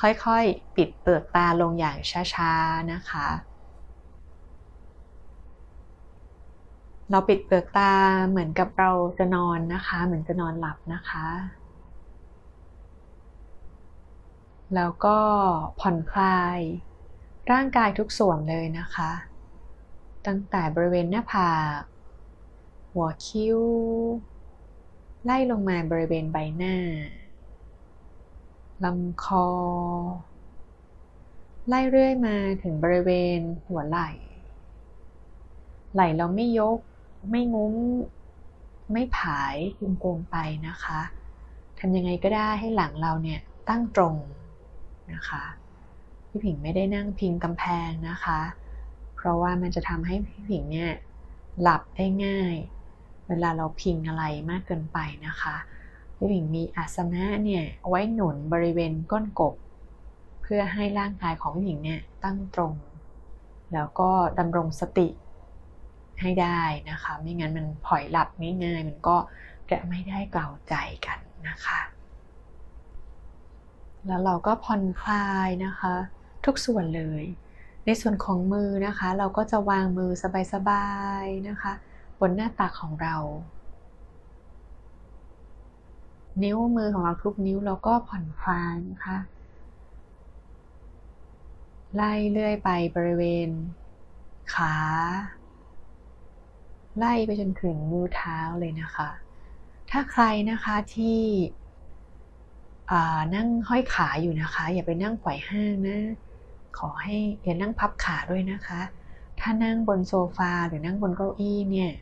[0.00, 1.96] ค่อยๆ ปิดเปลือกตาลงอย่าง
[2.34, 3.28] ช้าๆนะคะ
[7.10, 7.92] เราปิดเปลือกตา
[8.28, 11.26] เหมือนกับเราจะนอนนะคะ เหมือนจะนอนหลับนะคะ
[14.74, 15.18] แล้วก็
[15.80, 16.58] ผ่อนคลาย
[17.50, 19.10] ร่างกายทุกส่วนเลยนะคะ
[20.26, 21.82] ตั้งแต่บริเวณหน้าผาก
[22.92, 23.60] หัวคิ้ว
[25.24, 26.74] ไล่ลงมาบริเวณใบหน้า
[28.84, 29.46] ลำคอ
[31.68, 34.10] ไล่เรื่อยมาถึงบริเวณหัวไหล่
[35.94, 36.78] ไหล่เราไม่ยก
[37.30, 37.74] ไม่งุ้ม
[38.92, 40.36] ไม่ผายคุมโกงไป
[40.68, 41.00] นะคะ
[41.78, 44.16] ทำยังไงก็ได้ให้หลังเราเนี่ยตั้งตรง
[45.12, 45.44] นะคะ
[46.28, 48.40] พี่ผิงไม่ได้นั่งพิงกำแพงนะคะ
[49.16, 50.92] เพราะว่ามันจะทำให้พี่ผิงเนี่ย
[51.60, 52.54] หลับได้ง่าย
[53.28, 55.56] เวลาเราพิงอะไรมากเกินไปนะคะ
[56.18, 59.54] พี่ผิงมีอาสนะเนี่ยไว้หนุนบริเวณก้นกบ
[60.42, 62.74] เพื่อให้ร่างกายของพี่ผิงเนี่ยตั้งตรง
[63.74, 65.08] แล้วก็ดำรงสติ
[66.20, 68.28] ให้ได้นะคะ ไม่งั้นมันผ่อยหลับ
[68.64, 69.16] ง่ายๆ มันก็
[69.70, 70.74] จะไม่ได้กล่าวใจ
[71.06, 71.80] กันนะคะ
[74.06, 75.94] แล้วเราก็ผ่อนคลายนะคะ
[76.44, 77.24] ทุกส่วนเลย
[77.86, 80.10] ในส่วนของมือนะคะ เราก็จะวางมือ
[80.52, 80.86] สบา
[81.22, 81.72] ยๆนะคะ
[82.20, 83.16] บนหน้าตักของเรา
[86.42, 89.18] นิ้วมือของเราทุกนิ้วเราก็ผ่อนคลายนะคะ
[91.94, 93.48] ไล่เลื่อยไปบริเวณ
[94.54, 94.74] ขา
[96.98, 99.08] ไล่ไปจนถึงมือเท้าเลยนะคะ
[99.90, 101.20] ถ้าใครนะคะที่
[103.34, 105.98] นั่งห้อยขาอยู่นะคะ อย่าไปนั่งไขว่ห้างนะ
[106.78, 108.80] ขอให้อย่านั่งพับขาด้วยนะคะ
[109.40, 111.92] ถ้านั่งบนโซฟาหรือนั่งบนเก้าอี้เนี่ย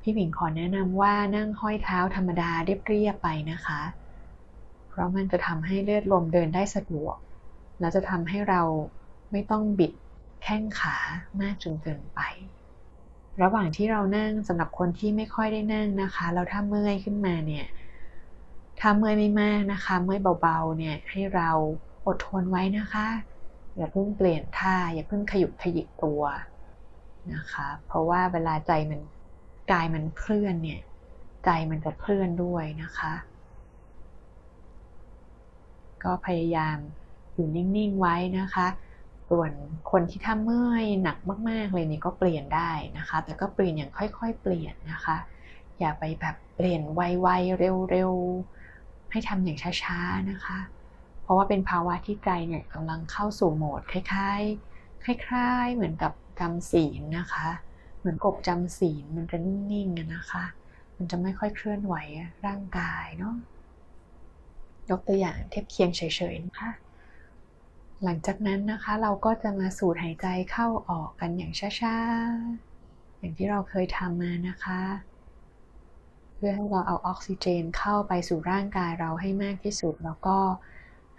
[0.00, 3.80] พี่ผิงขอแนะนำว่านั่งห้อยเท้าธรรมดาเรียบๆไปนะคะ
[4.88, 7.16] เพราะมันจะทำให้เลือดลมเดินได้สะดวก
[7.80, 8.62] และจะทำให้เรา
[9.32, 9.92] ไม่ต้องบิด
[10.42, 10.96] แข้งขา
[11.40, 12.20] มากจนเกินไป
[13.42, 17.66] ระหว่างที่เรานั่งสำหรับคนที่ไม่ค่อยได้นั่งนะคะ เราถ้าเมื่อยขึ้นมาเนี่ย
[18.80, 21.50] ถ้าเมื่อยไม่มากนะคะ เมื่อยเบาๆเนี่ยให้เรา
[22.06, 23.06] อดทนไว้นะคะ
[23.76, 26.22] อย่าเพิ่งเปลี่ยนท่าอย่าเพิ่งขยุกขยิกตัว
[27.32, 29.00] นะคะ เพราะว่าเวลาใจมัน
[29.72, 30.80] กายมันเคลื่อนเนี่ย
[31.44, 33.12] ใจมันจะเคลื่อนด้วยนะคะ
[36.04, 36.76] ก็พยายาม
[37.34, 38.66] อยู่นิ่งๆไว้นะคะ
[39.28, 39.52] ส่วน
[39.90, 45.16] คนที่ทำเมื่อยหนักมากๆเลยนี่ก็เปลี่ยนได้นะคะ แต่ก็เปลี่ยนอย่างค่อยๆ เปลี่ยนนะคะ
[45.78, 47.58] อย่าไปแบบเปลี่ยนไวๆ
[47.90, 50.58] เร็วๆ ให้ทำอย่างช้าๆนะคะ
[51.22, 57.48] เพราะว่าเป็นภาวะที่ใจเนี่ยกำลังเข้าสู่โหมดคล้ายๆคล้ายๆ เหมือนกับกรรมศีลนะคะ
[58.00, 59.38] เหมือนกบจำศีลมันจะ
[59.72, 60.44] นิ่งๆนะคะ
[60.96, 61.94] มันจะไม่ค่อยเคลื่อนไหว
[62.46, 63.34] ร่างกายเนาะ
[64.90, 66.02] ยกตัวอย่างเทียบเคียงเฉ
[66.32, 66.70] ยๆนะคะ
[68.04, 74.80] หลังจากนั้นนะคะเราก็จะมาสูดหายใจเข้าออกกันอย่างช้าๆ อย่างที่เราเคยทำมานะคะ
[76.34, 80.38] เพื่อให้เราเอาออกซิเจนเข้าไปสู่ร่างกายเราให้มากที่สุด แล้วก็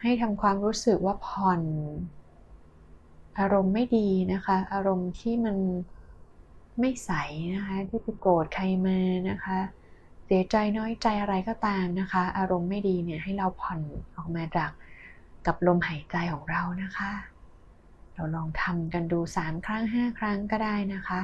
[0.01, 1.61] ให้ทำความรู้สึกว่าผ่อน
[3.39, 5.57] อารมณ์ไม่ดีนะคะ อารมณ์ที่มัน
[6.81, 7.11] ไม่ใส
[7.55, 8.99] นะคะที่ไปโกรธใครมา
[9.29, 9.59] นะคะ
[10.25, 13.79] เสียใจน้อยใจอะไรก็ตามนะคะ อารมณ์ไม่ดีเนี่ยให้เราผ่อน
[14.15, 14.71] ออกมาจาก
[15.45, 17.11] กับลมหายใจของเรานะคะ
[18.13, 21.19] เราลองทำกันดู 3 ครั้ง 5 ครั้งก็ได้นะคะ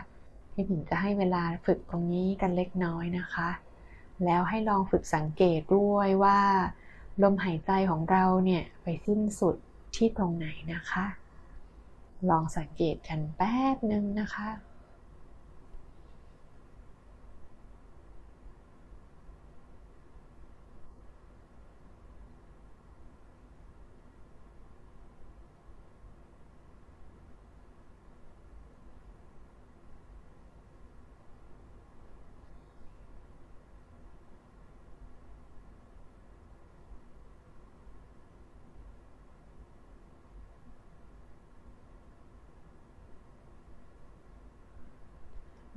[0.54, 3.50] ที่ถึงจะให้เวลาฝึกตรงนี้กันเล็กน้อยนะคะ
[4.26, 6.40] แล้วให้ลองฝึกสังเกตด้วยว่า
[7.24, 9.56] ลมหายใจของเราเนี่ยไปสิ้นสุด
[9.96, 11.06] ที่ตรงไหนนะคะ
[12.30, 14.48] ลองสังเกตกันแป๊บนึงนะคะ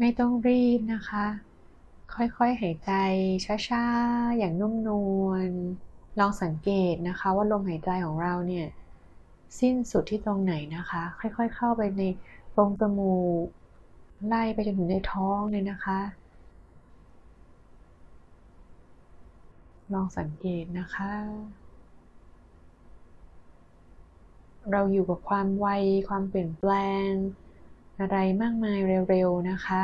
[0.01, 1.27] ไม่ต้องรีบนะคะ
[2.15, 2.93] ค่อยๆหายใจ
[3.69, 4.91] ช้าๆ อย่างนุ่มน
[5.25, 5.51] วล
[6.19, 8.67] ลองสังเกตนะคะว่าลมหายใจของเราเนี่ย
[9.61, 12.03] สิ้นสุดที่ตรงไหนนะคะ ค่อยๆ เข้าไปใน
[12.57, 13.45] ตรงจมูก
[14.27, 15.99] ไล่ไปจนถึงในท้องเลยนะคะ
[19.93, 21.13] ลองสังเกตนะคะ
[24.71, 25.67] เราอยู่กับความไว
[26.09, 26.73] ความเปลี่ยนแปล
[27.09, 27.11] ง
[28.01, 28.79] อะไรมากมาย
[29.11, 29.83] เร็วๆนะคะ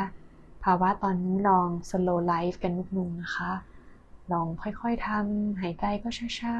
[0.63, 3.51] ภาวะตอนนี้ลอง slow life กันนิดนึงนะคะ
[4.31, 6.09] ลองค่อยๆทำหายใจก็
[6.39, 6.57] ช้า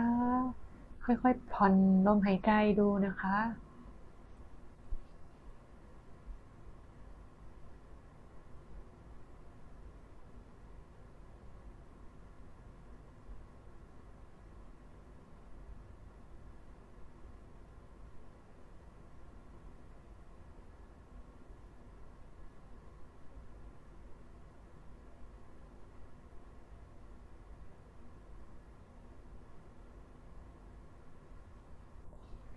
[0.49, 1.73] ๆคค่อยๆผ่อน
[2.07, 3.37] ลมหายใจดูนะคะ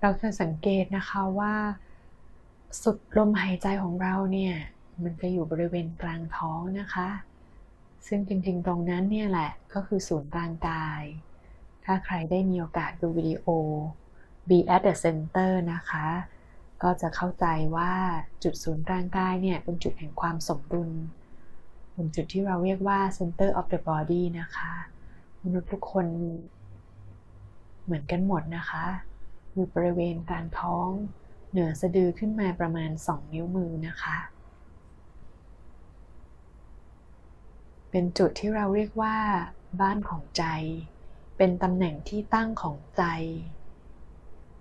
[0.00, 1.55] เราจะสังเกตนะคะว่า
[2.82, 4.55] สุดลมหายใจของเราเนี่ย
[5.02, 7.08] มันจะอยู่บริเวณกลางท้องนะคะ
[8.06, 11.02] ซึ่งจริงๆตรงนั้นเนี่ยแหละก็คือศูนย์กลางกาย
[11.85, 13.47] ถ้าใครได้มีโอกาสดูวิดีโอ
[14.49, 16.06] Be at the center นะคะ
[16.82, 17.93] ก็จะเข้าใจว่า
[18.43, 20.91] จุดศูนย์กลางกายเนี่ยเป็นจุดแห่งความสมดุล
[21.93, 24.73] เป็นจุดที่เราเรียกว่า center of the body นะคะ
[25.43, 26.06] มนุษย์ทุกคน
[27.85, 28.87] เหมือนกันหมดนะคะ
[29.52, 30.91] อยู่บริเวณกลางท้อง
[31.50, 34.19] เหนือสะดือขึ้นมาประมาณ 2 นิ้วมือนะคะ
[37.91, 39.17] เป็นจุดที่เราเรียกว่า
[39.81, 40.44] บ้านของใจ
[41.37, 43.05] เป็นตำแหน่งที่ตั้งของใจ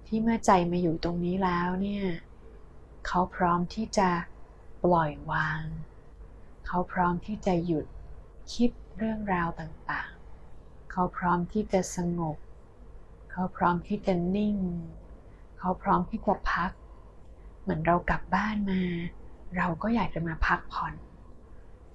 [0.08, 2.06] ที่เมื่อใจมาอยู่ตรงนี้แล้วเนี่ย
[3.06, 4.10] เขาพร้อมที่จะ
[4.84, 5.64] ปล่อยวาง
[6.68, 7.86] เขาพร้อมที่จะหยุด
[8.54, 12.38] คิดเรื่องราวต่างๆ เขาพร้อมที่จะสงบ
[13.40, 14.58] เขาพร้อมที่จะนิ่ง
[15.58, 16.72] เขาพร้อมที่จะพัก
[17.62, 18.82] เหมือนเรากลับบ้านมา
[19.58, 20.94] เราก็อยากจะมาพักผ่อน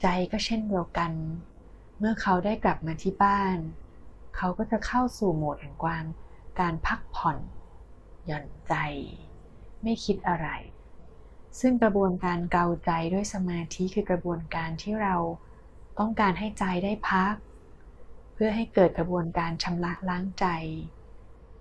[0.03, 1.13] ใจก็เช่นเดียวกัน
[1.99, 3.57] เมื่อเขาได้กลับมาที่บ้าน
[4.37, 6.05] เขาก็จะเข้าสู่โหมดแห่งความ
[6.61, 7.39] การพักผ่อน
[8.27, 8.75] หย่อนใจ
[9.83, 10.49] ไม่คิดอะไร
[11.61, 15.17] ซึ่งกระบวนการเกาใจด้วยสมาธิคือกระบวนการที่เรา
[15.99, 17.35] ต้องการให้ใจได้พัก
[18.35, 20.47] เพื่อให้เกิดกระบวนการชำระล้างใจ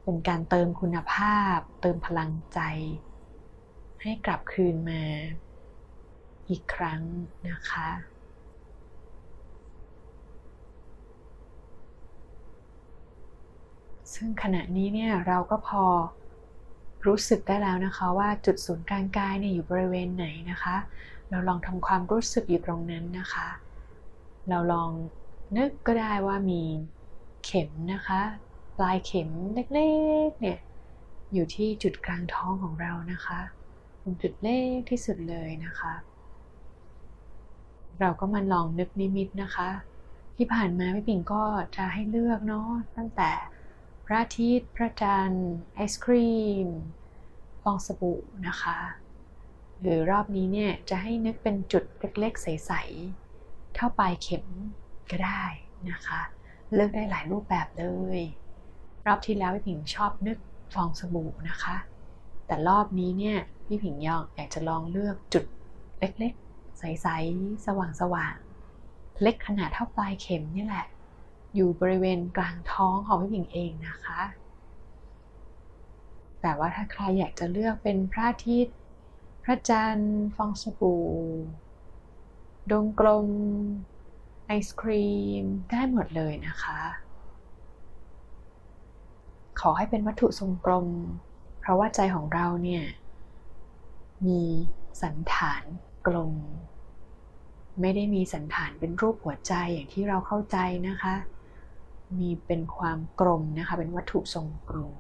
[0.04, 2.60] เป็นการเติมคุณภาพ เติมพลังใจ
[4.02, 5.02] ให้กลับคืนมา
[6.50, 7.02] อีกครั้ง
[7.50, 7.90] นะคะ
[14.14, 15.84] ซึ่งขณะนี้เนี่ยเราก็พอ
[17.06, 20.76] รู้สึกได้แล้วนะคะว่าจุดศูนย์กลางกายเนี่ยอยู่บริเวณไหนนะคะ
[21.30, 23.48] เราลองทำความรู้สึกอยู่ตรงนั้นนะคะ
[24.50, 24.90] เราลอง
[25.58, 26.62] นึกก็ได้ว่ามี
[27.46, 28.22] เข็มนะคะ
[28.78, 29.92] ปลายเข็มเล็
[30.28, 30.60] กๆเนี่ย
[31.34, 33.40] อยู่ที่จุดกลางท้องของเรานะคะ
[34.00, 35.94] เป็นจุดเล็กที่สุดเลยนะคะ
[38.00, 39.70] เราก็มาลองนึกนิมิตนะคะ
[40.36, 41.44] ที่ผ่านมาพี่ปิ่งก็
[41.76, 43.32] จะให้เลือกเนาะตั้งแต่
[44.06, 46.34] พระอาทิตย์พระจันทร์ไอศครี
[46.66, 46.68] ม
[47.62, 48.80] ฟองสบู่นะคะ
[49.82, 54.46] หรือรอบนี้เนี่ยจะให้นึกเป็นจุดเล็กๆ ใสๆเท่าปลายเข็ม
[55.12, 55.44] ก็ได้
[55.90, 56.22] นะคะ
[56.74, 57.86] เลือกได้หลายรูปแบบเล
[58.18, 58.20] ย
[59.06, 60.38] รอบที่แล้วพี่ผิงชอบนึก
[60.74, 61.76] ฟองสบู่นะคะ
[62.46, 65.46] แต่รอบนี้เนี่ยพี่ผิงยองอยากจะลองเลือกจุด
[66.00, 70.86] เล็กๆ ใสๆ สว่างๆ เล็กขนาดเท่าปลายเข็มนี่แหละ
[71.56, 74.22] อยู่บริเวณกลางท้องของพี่ผิงเองนะคะ
[76.42, 78.76] แต่ว่าถ้าใครอยากจะเลือกเป็นพระอาทิตย์
[79.44, 81.06] พระจันทร์ฟองสบู่
[82.70, 83.28] ดวงกลม
[84.46, 85.10] ไอศครี
[85.44, 86.80] ม ได้หมดเลยนะคะ
[89.66, 90.88] ขอให้เป็นวัตถุทรงกลม
[91.60, 92.84] เพราะว่าใจของเราเนี่ย
[94.28, 94.42] มี
[95.02, 95.64] สันฐาน
[96.08, 96.34] กลม
[97.82, 100.58] ไม่ได้มีสันฐานเป็นรูปหัวใจอย่างที่เราเข้าใจ
[100.88, 101.16] นะคะ
[102.18, 104.96] มีเป็นความกลมนะคะ เป็นวัตถุทรงกลม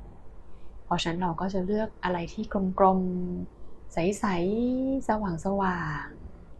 [0.83, 2.43] เพราะฉะนั้นเราก็จะเลือกอะไรที่
[2.79, 5.09] กลมๆ ใสๆ ส
[5.61, 6.05] ว่าง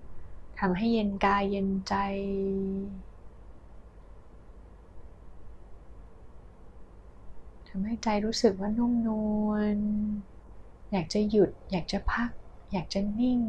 [0.04, 1.96] ๆทำให้เย็นกายเย็นใจ
[7.75, 9.10] ทำให้ใจรู้สึกว่านุ่มน
[9.48, 9.77] วล
[10.92, 12.30] อยากจะหยุด อยากจะพัก
[12.74, 13.42] อยากจะนิ่ง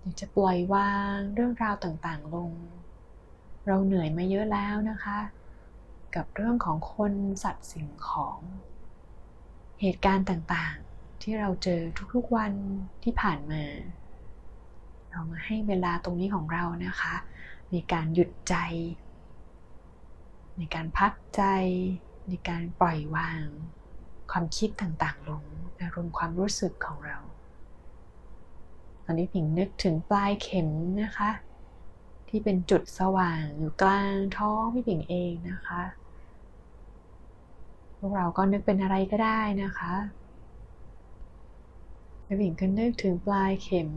[0.00, 2.52] อยากจะปล่อยวางเรื่องราวต่างๆลง
[3.66, 5.18] เราเหนื่อยมาเยอะแล้วนะคะ
[6.14, 7.12] กับเรื่องของคน
[7.44, 8.38] สัตว์สิ่งของ
[9.80, 11.80] เหตุการณ์ต่างๆที่เราเจอ
[12.14, 12.52] ทุกๆวัน
[13.02, 13.62] ที่ผ่านมา
[15.10, 17.14] เรามาให้เวลาตรงนี้ของเรานะคะ
[17.70, 18.56] ในการหยุดใจ
[20.58, 21.42] ในการพักใจ
[22.28, 23.46] ในการปล่อยวาง
[24.30, 25.44] ความคิดต่างๆ ลง
[25.80, 27.18] อารมณ์ความรู้สึกของเรา
[29.04, 30.68] ตอนนี้ผิงนึกถึงปลายเข็ม
[31.02, 31.30] นะคะ
[32.28, 35.82] ที่เป็นจุดสว่างอยู่กลางท้องพี่ผิงเองนะคะ
[37.98, 39.94] พวกเราก็นึกเป็นอะไรก็ได้นะคะ
[42.26, 43.90] พี่ผิงก็นึกถึงปลายเข็ม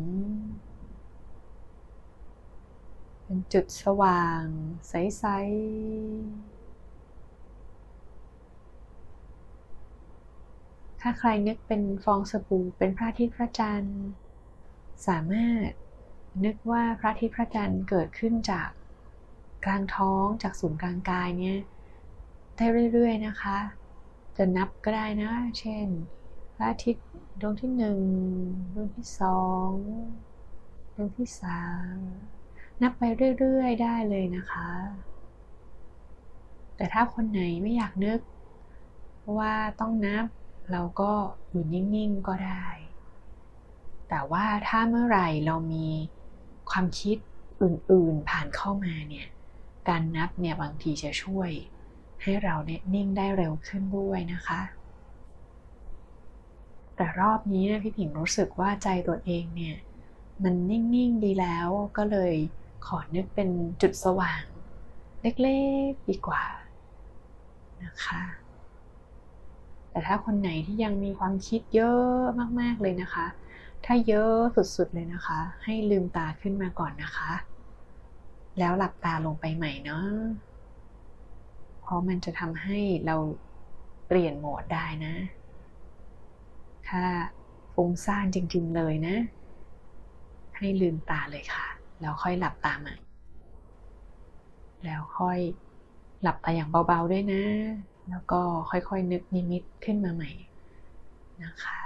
[3.24, 4.44] เป็นจุดสว่าง
[4.88, 6.57] ใสๆ
[11.02, 14.00] ถ้าใครนึกเป็นฟองสบู่เป็นพระอาทิตย์พระจันทร์
[15.08, 15.70] สามารถ
[16.46, 18.70] นึกว่าพระอาทิตย์พระจันทร์เกิดขึ้นจาก
[19.66, 21.60] กลางท้องจากศูนย์กลางกายเนี่ย
[22.56, 23.58] ได้เรื่อยๆนะคะ
[24.38, 25.88] จะนับก็ได้นะ เช่น
[26.56, 27.06] พระอาทิตย์
[27.42, 28.00] ดวงที่หนึ่ง
[28.74, 29.72] ดวงที่สอง
[30.96, 31.62] ดวงที่สา
[31.94, 31.96] ม
[32.82, 33.04] นับไป
[33.40, 34.70] เรื่อยๆ ได้เลยนะคะ
[36.76, 38.20] แต่ถ้าคนไหนไม่อยากนึก
[39.38, 40.26] ว่าต้องนับ
[40.72, 41.12] เราก็
[41.50, 42.66] อยู่นิ่งๆก็ได้
[44.10, 45.88] แต่ว่าถ้าเมื่อไหร่เรามี
[46.70, 47.18] ความคิด
[47.62, 49.28] อื่นๆผ่านเข้ามาเนี่ย
[49.88, 51.50] การนับเนี่ยบางทีจะช่วย
[52.22, 54.62] ให้เราเนี่ยนิ่งได้เร็วขึ้นด้วยนะคะ
[56.96, 59.78] แต่รอบนี้นะพี่ผิงรู้สึกว่าใจตัวเองเนี่ย
[60.44, 62.34] มันนิ่งๆดีแล้วก็เลย
[62.86, 63.50] ขอนึกเป็น
[63.82, 64.44] จุดสว่าง
[65.22, 65.60] เล็
[65.90, 66.44] กๆดีกว่า
[67.84, 68.22] นะคะ
[69.98, 72.24] แต่ถ้าคนไหนที่ยังมีความคิดเยอะ
[72.60, 73.28] มากๆเลยนะคะ
[73.86, 77.32] ถ้าเยอะสุดๆเลยนะคะ ให้ลืมตาขึ้นมาก่อนนะคะ
[78.60, 80.08] แล้วหลับตาลงไปใหม่เนาะ
[81.82, 83.16] เพราะมันจะทำให้เรา
[84.08, 85.16] เปลี่ยนโหมดได้นะ
[86.88, 87.04] ถ้า
[87.74, 89.18] ฟุ้งซ่านจริง ๆ เลยนะ
[90.58, 91.68] ให้ลืมตาเลยค่ะ
[92.02, 92.96] แล้วค่อยหลับตาใหม่
[94.84, 95.40] แล้วค่อย
[96.22, 97.44] หลับตาอย่างเบาๆด้วยนะ
[98.10, 100.32] แล้วก็ค่อยๆนึกนิมิตขึ้นมาใหม่
[101.44, 101.80] นะคะ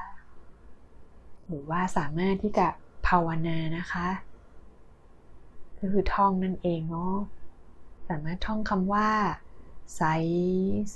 [1.47, 2.67] หรือว่าสามารถที่จะ
[3.07, 4.07] ภาวนานะคะ
[5.79, 7.15] ก็คือท่องนั่นเองเนาะ
[8.09, 9.09] สามารถท่องคำว่า
[9.97, 10.03] ใส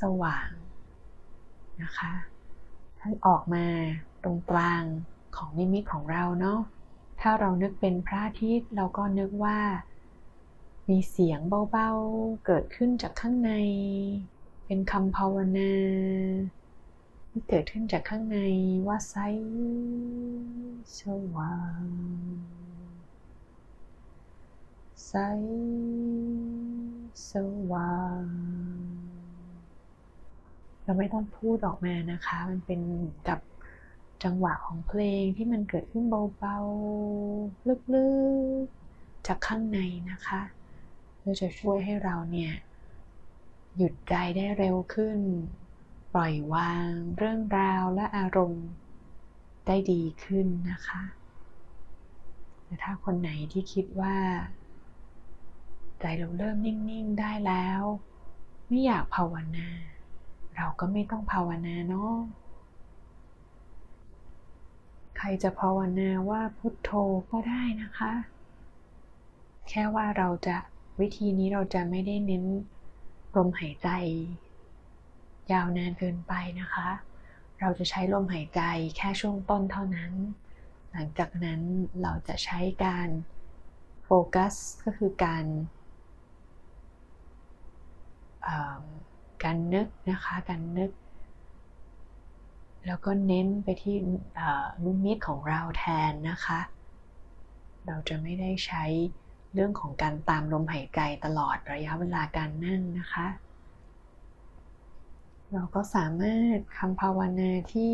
[0.02, 0.50] สว่าง
[1.82, 2.14] นะคะ
[3.02, 3.66] ให้ออกมา
[4.24, 4.84] ตรงกลาง
[5.36, 6.60] ของนิมิตของเราเนาะ
[7.22, 9.60] ถ้าเรานึกเป็นพระอาทิตย์เราก็นึกว่า
[10.90, 11.40] มีเสียง
[11.72, 13.52] เบาๆ เกิดขึ้นจากข้างใน
[14.66, 15.74] เป็นคำภาวนา
[17.30, 18.38] ที่เกิดขึ้นจากข้างใน
[18.88, 19.16] ว่าไซ
[21.00, 21.02] ส
[21.36, 21.86] ว่าง
[25.06, 25.14] ไซ
[27.30, 27.32] ส
[27.72, 28.26] ว่าง
[30.84, 32.82] เราไม่ต้องพูดออกมานะคะ มันเป็น
[33.28, 33.40] กับ
[34.24, 36.06] จังหวะของเพลงที่มันเกิดขึ้น
[36.40, 38.08] เบาๆ ลึ
[38.64, 39.80] กๆ จากข้างใน
[40.12, 40.42] นะคะ
[41.18, 42.52] เพื่อจะช่วยให้เราเนี่ย
[43.78, 45.20] หยุดใจได้เร็วขึ้น
[46.14, 48.68] ปล่อยวางเรื่องราวและอารมณ์
[49.66, 51.04] ได้ดีขึ้นนะคะ
[52.64, 54.16] แต่ถ้าคนไหนที่คิดว่า
[56.00, 57.82] ใจเราเริ่มนิ่ง ๆ ได้แล้ว
[58.68, 59.70] ไม่อยากภาวนา
[60.56, 62.14] เราก็ไม่ต้องภาวนาเนาะ
[65.18, 66.92] ใครจะภาวนาว่าพุทโธ
[67.32, 68.14] ก็ได้นะคะ
[69.70, 70.58] แค่ว่าเราจะ
[71.00, 72.44] วิธีนี้เราจะไม่ได้เน้น
[73.38, 73.90] ลมหายใจ
[75.52, 76.90] ยาวนานเกินไปนะคะ
[77.60, 78.62] เราจะใช้ลมหายใจ
[78.98, 80.14] แค่ช่วงต้นเท่านั้น
[80.92, 81.62] หลังจากนั้น
[82.02, 83.10] เราจะใช้การ
[84.04, 85.46] โฟกัสก็คือการ
[89.44, 90.92] การนึกนะคะ การนึก
[92.86, 93.96] แล้วก็เน้นไปที่
[94.84, 96.60] นุมิตของเราแทนนะคะ
[97.86, 98.86] เราจะไม่ได้ใช้
[99.56, 103.28] เรื่องของการตามลมหายใจตลอดระยะเวลาการนั่งนะคะ
[105.54, 107.92] เราก็สามารถคำภาวนาที่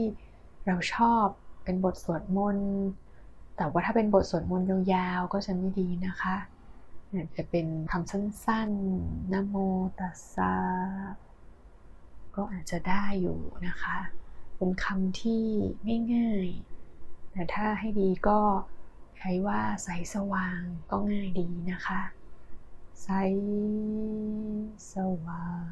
[0.65, 1.25] เราชอบ
[1.63, 2.73] เป็นบทสวดมนต์
[3.57, 6.35] แต่ว่าถ้าเป็นบทสวดมนต์ยาวๆก็จะไม่ดีนะคะ
[7.13, 9.55] อาจจะเป็นคำสั้นๆนโม
[9.99, 10.53] ตัสสะ
[12.35, 13.97] ก็อาจจะได้อยู่นะคะ
[14.57, 15.43] เป็นคำที่
[16.13, 18.39] ง่ายๆ แต่ถ้าให้ดีก็
[19.23, 20.61] ใช้ว่าใสสว่าง
[20.91, 22.01] ก็ง่ายดีนะคะ
[23.03, 23.09] ใส
[24.93, 25.71] สว่าง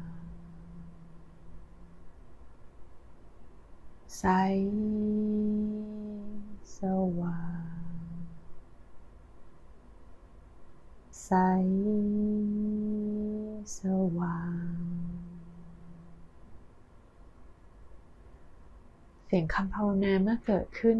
[4.18, 4.24] ใส
[6.78, 6.80] ส
[7.20, 8.10] ว่าง
[11.24, 11.30] ใส
[13.78, 13.80] ส
[14.18, 14.40] ว่า
[14.74, 14.76] ง
[19.26, 20.98] เสียงคำภาวนาเมื่อเกิดขึ้น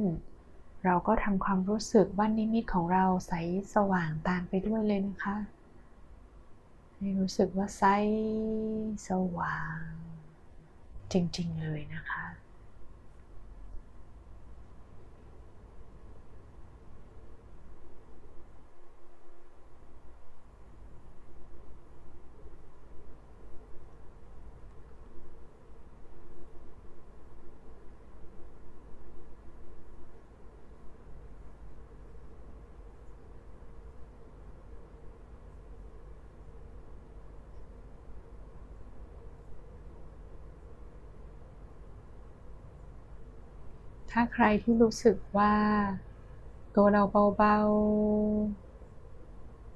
[0.84, 3.32] เราก็ทำความรู้สึกว่านิมิตของเราใส
[3.74, 5.36] สว่างตามไปด้วยเลยนะคะ
[6.96, 7.84] ให้รู้สึกว่าใส
[9.08, 9.84] สว่าง
[11.12, 12.24] จริงๆเลยนะคะ
[44.10, 45.54] ถ้าใครที่รู้สึกว่า
[46.74, 47.02] ตัวเรา
[47.38, 47.56] เบา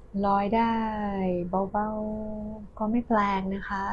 [0.03, 0.75] ๆลอยได้
[1.71, 3.85] เบาๆ ก็ไม่แปลกนะคะ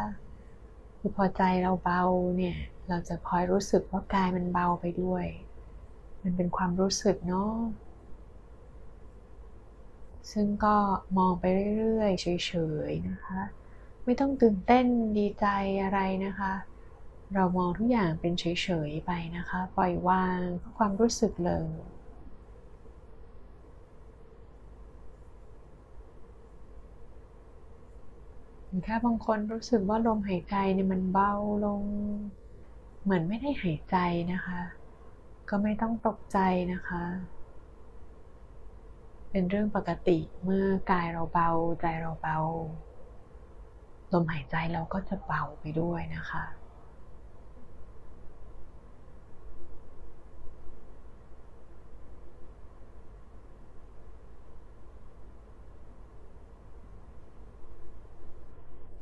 [0.98, 2.02] คือพอใจเราเบา
[2.36, 2.56] เนี่ย
[2.88, 5.26] เราจะคอยรู้สึกว่ากายมันเบาไปด้วย
[6.22, 7.54] มันเป็นความรู้สึกเนาะ
[10.32, 10.76] ซึ่งก็
[11.16, 11.44] มองไป
[11.76, 12.52] เรื่อยๆเฉ
[12.88, 13.40] ยๆนะคะ
[14.04, 14.86] ไม่ต้องตื่นเต้น
[15.18, 15.46] ดีใจ
[15.82, 16.52] อะไรนะคะ
[17.34, 20.40] เรามองทุกอย่างเป็นเฉยๆไปนะคะ ปล่อยวาง
[20.76, 21.68] ความรู้สึกเลย
[28.86, 31.32] ถ้าบางคนรู้สึกว่าลมหายใจเนี่ยมันเบา
[31.64, 31.82] ลง
[33.02, 33.96] เหมือนไม่ได้หายใจ
[34.32, 34.60] นะคะ
[35.48, 36.38] ก็ไม่ต้องตกใจ
[36.72, 37.04] นะคะ
[39.30, 42.38] เป็นเรื่องปกติเมื่อกายเราเบาใจเราเบา
[44.12, 46.44] ลมหายใจเราก็จะเบาไปด้วยนะคะ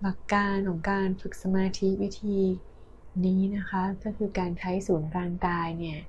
[0.02, 2.38] หลักการของการฝึกสมาธิวิธี
[3.26, 6.00] นี้นะคะก็คือการใช้ศูนย์กลางกายเนี่ย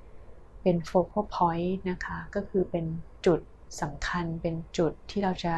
[0.62, 2.86] เป็น focal point นะคะก็คือเป็น
[3.26, 3.40] จุด
[3.82, 5.54] สำคัญเป็นจุดที่เราจะ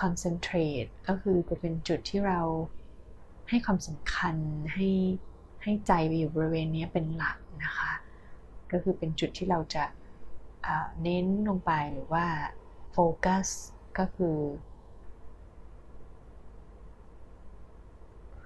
[0.00, 2.40] concentrate ก็คือจะเป็นจุดที่เรา
[3.48, 4.36] ให้ความสำคัญ
[4.74, 4.88] ให้
[5.62, 7.92] ให้ใจไปอยู่บริเวณนี้เป็นหลักนะคะ
[8.72, 9.84] ก็คือเป็นจุดที่เราจะ
[11.02, 12.26] เน้นลงไปหรือว่า
[12.92, 13.46] โฟกัส
[13.98, 14.36] ก็คือ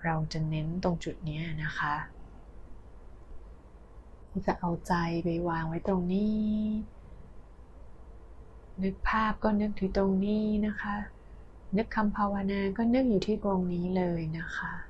[0.05, 1.95] เราจะเน้นตรงจุดนี้นะคะ
[4.47, 6.45] จะเอาใจไปวางไว้ตรงนี้
[8.83, 10.97] นึกภาพก็นึกถึงตรงนี้นะคะ
[11.77, 14.90] นึกคำภาวนาก็นึกอยู่ที่ตรงนี้เลยนะคะ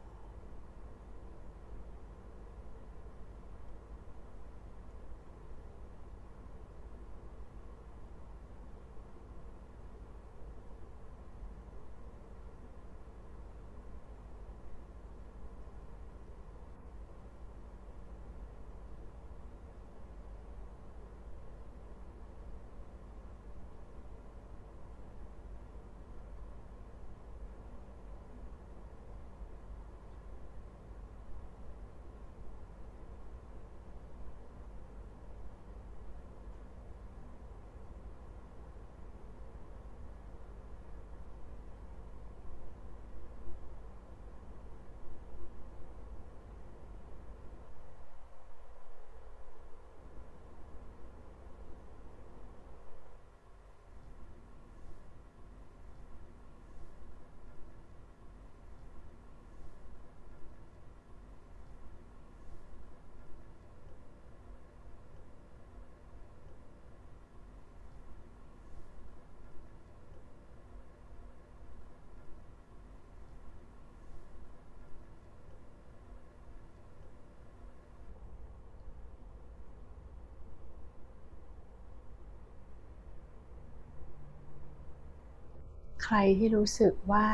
[86.14, 87.28] รที่รู้สึกว่า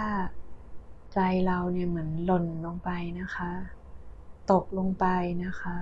[1.13, 3.51] ใจเราเนี่ยเหมือนหล่นลงไปนะคะ
[4.53, 5.07] ตกลงไป
[5.45, 5.77] นะคะ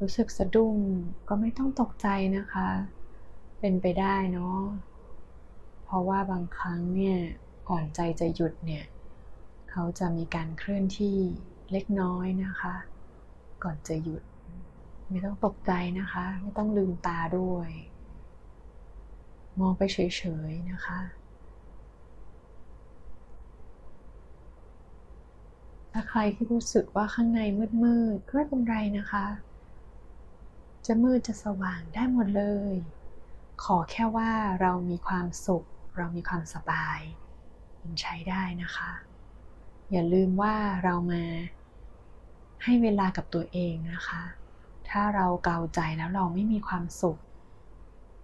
[0.00, 0.76] รู้สึกสะดุ้ง
[1.28, 2.68] ก็ไม่ต้องตกใจนะคะ
[3.60, 4.60] เป็นไปได้เนาะ
[5.84, 7.18] เพราะว่าบางครั้งเนี่ย
[7.68, 8.84] ก่อนใจจะหยุดเนี่ย
[9.70, 11.18] เขาจะมีการเคลื่อนที่
[11.72, 12.74] เล็กน้อยนะคะ
[13.64, 14.22] ก่อนจะหยุด
[15.08, 17.70] ไม่ต้องตกใจนะคะ ไม่ต้องลืมตาด้วย
[19.60, 19.98] มองไปเฉ
[20.50, 21.00] ยๆนะคะ
[25.92, 27.40] ถ้าใครที่รู้สึกว่าข้างใน
[27.82, 29.26] มืดๆก็ไม่เป็นไรนะคะ
[30.86, 32.74] จะมืดจะสว่างได้หมดเลย
[33.64, 35.64] ขอแค่ว่าเรามีความสุข
[35.96, 37.00] เรามีความสบาย
[37.80, 38.90] มันใช้ได้นะคะ
[39.90, 41.22] อย่าลืมว่าเรามา
[42.64, 44.22] ให้เวลากับตัวเองนะคะ
[44.90, 47.18] ถ้าเราเกาใจแล้วเราไม่มีความสุข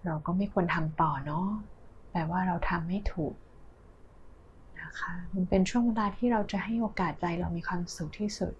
[0.05, 1.47] เราก็ไม่ควรทำต่อเนาะ
[2.11, 3.33] แปลว่าเราทำไม่ถูก
[5.01, 8.53] คะ มันเป็นช่วงเวลาที่เราจะให้โอกาสใจเรามีความสุขที่สุด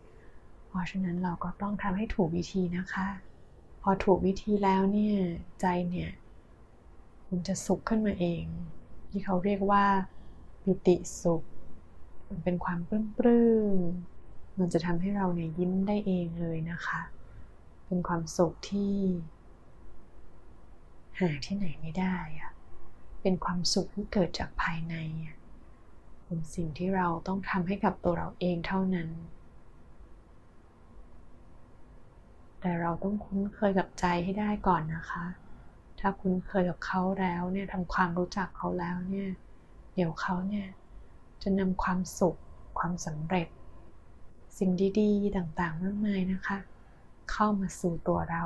[0.68, 3.08] เพราะฉะนั้นเราก็ต้องทำให้ถูกวิธีนะคะ
[3.82, 5.18] พอถูกวิธีแล้วเนี่ย
[5.62, 6.12] ใจเนี่ย
[7.30, 8.44] มันจะสุขขึ้นมาเอง
[9.10, 9.86] ที่เขาเรียกว่า
[10.64, 11.44] ปิติสุข
[12.30, 13.46] มันเป็นความปลื้มปลื้
[13.78, 13.90] ม
[14.60, 17.02] มันจะทำให้เราเนี่ยยิ้มได้เองเลยนะคะ
[17.88, 18.94] เป็นความสุขที่
[21.20, 22.52] หาที่ไหนไม่ได้อะ
[23.22, 24.96] เป็นความสุขที่เกิดจากภายใน
[25.26, 25.38] อะ
[26.36, 29.10] เป็นสิ่งที่เราต้องทำให้กับตัวเราเองเท่านั้น
[32.60, 35.26] แแต่เราต้องคุ้นเคยกับใจให้ได้ก่อนนะคะ
[36.00, 39.30] ถ้าคุ้นเคยกับเขาแล้วเนี่ยทำความรู้จักเขาแล้วเนี่ย
[39.96, 40.68] เดี๋ยวเขาเนี่ย
[41.44, 42.36] จะนำความสุข
[42.80, 43.48] ความสำเร็จ
[44.58, 46.58] สิ่งดีๆ ต่างๆ มากมายนะคะ
[47.32, 48.44] เข้ามาสู่ตัวเรา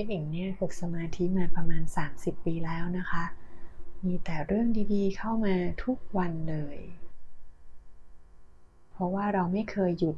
[0.00, 1.82] พี่หญิงเนี่ยฝึกสมาธิมาประมาณ
[2.14, 3.24] 30 ปีแล้วนะคะ
[4.04, 6.78] มีแต่เรื่องดีๆ เข้ามาทุกวันเลย
[8.90, 10.16] เพราะว่าเราไม่เคยหยุด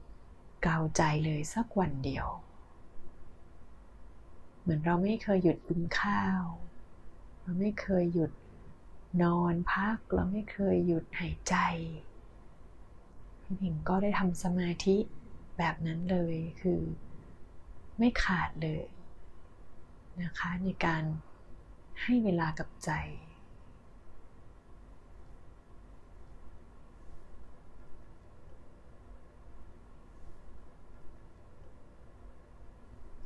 [0.63, 2.27] เกาใจเลยสักวันเดียว
[4.61, 6.43] เหมือนเราไม่เคยหยุดกินข้าว
[7.43, 8.31] เราไม่เคยหยุด
[9.23, 11.55] นอนพัก เราไม่เคยหยุดหายใจ
[13.43, 14.97] พี่หญิงก็ได้ทำสมาธิ
[15.59, 16.81] แบบนั้นเลยคือ
[17.99, 18.85] ไม่ขาดเลย
[20.25, 21.03] นะคะในการ
[22.03, 22.91] ให้เวลากับใจ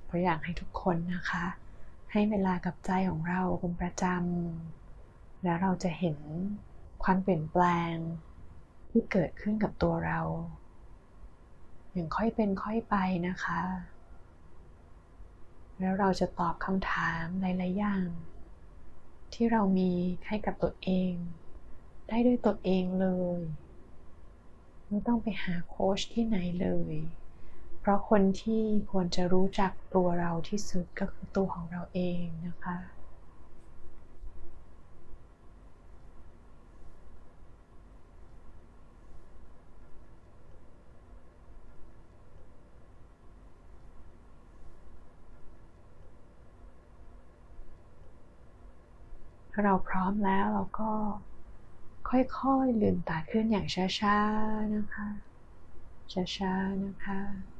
[0.07, 1.44] เพราะอยากให้ทุกคนนะคะ
[2.12, 6.16] ให้เวลากับใจของเราเป็นประจำ แล้วเราจะเห็น
[7.04, 7.94] ความเปลี่ยนแปลง
[8.90, 10.20] ที่เกิดขึ้นกับตัวเรา
[11.92, 12.96] อย่างค่อยเป็นค่อยไป
[13.28, 13.61] นะคะ
[15.80, 18.08] แล้วเราจะตอบคำถามหลายๆอย่าง
[19.32, 19.92] ที่เรามี
[20.26, 21.12] ให้กับตัวเอง
[22.08, 23.06] ได้ด้วยตัวเองเล
[23.38, 23.40] ย
[24.88, 26.96] ไม่ต้องไปหาโค้ชที่ไหนเลย
[27.80, 32.93] เพราะคนที่ควรจะรู้จักตัวเราที่สุดก็คือตัวของเราเองนะคะ
[49.56, 50.90] ถ้าเราพร้อมแล้วเราก็
[52.08, 55.08] ค่อยๆลืมตาขึ้นอย่างช้าๆนะคะ
[56.12, 57.53] ช้าๆนะคะ